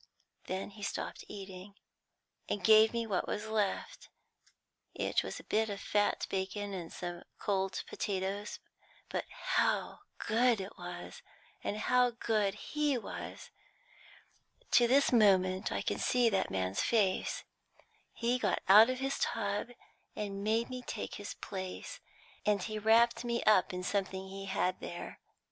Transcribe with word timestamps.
Then 0.47 0.71
he 0.71 0.81
stopped 0.81 1.23
eating 1.27 1.75
and 2.49 2.63
gave 2.63 2.91
me 2.91 3.05
what 3.05 3.27
was 3.27 3.45
left; 3.45 4.09
it 4.95 5.21
was 5.21 5.39
a 5.39 5.43
bit 5.43 5.69
of 5.69 5.79
fat 5.79 6.25
bacon 6.27 6.73
and 6.73 6.91
some 6.91 7.21
cold 7.37 7.83
potatoes; 7.85 8.57
but 9.09 9.25
how 9.29 9.99
good 10.17 10.59
it 10.59 10.75
was, 10.75 11.21
and 11.63 11.77
how 11.77 12.13
good 12.19 12.55
he 12.55 12.97
was! 12.97 13.51
To 14.71 14.87
this 14.87 15.11
moment 15.11 15.71
I 15.71 15.83
can 15.83 15.99
see 15.99 16.29
that 16.29 16.49
man's 16.49 16.81
face. 16.81 17.43
He 18.11 18.39
got 18.39 18.63
out 18.67 18.89
of 18.89 18.97
his 19.01 19.19
tub 19.19 19.67
and 20.15 20.43
made 20.43 20.67
me 20.71 20.81
take 20.81 21.13
his 21.21 21.35
place, 21.35 21.99
and 22.43 22.63
he 22.63 22.79
wrapped 22.79 23.23
me 23.23 23.43
up 23.43 23.71
in 23.71 23.83
something 23.83 24.29
he 24.29 24.45
had 24.45 24.79
there. 24.79 25.19